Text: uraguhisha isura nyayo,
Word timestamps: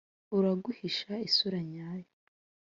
uraguhisha 0.37 1.13
isura 1.27 1.59
nyayo, 1.73 2.09